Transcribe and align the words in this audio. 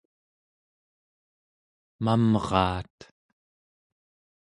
mamraat 2.03 2.97